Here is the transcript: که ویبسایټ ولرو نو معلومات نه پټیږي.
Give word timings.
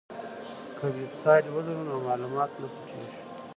که 0.77 0.85
ویبسایټ 0.97 1.43
ولرو 1.55 1.83
نو 1.89 1.95
معلومات 2.07 2.51
نه 2.61 2.67
پټیږي. 2.73 3.17